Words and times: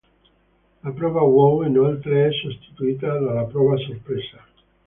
La 0.81 0.89
Prova 0.89 1.21
Wow 1.21 1.61
inoltre 1.61 2.27
è 2.27 2.31
sostituita 2.31 3.19
dalla 3.19 3.43
Prova 3.43 3.77
Sorpresa. 3.77 4.43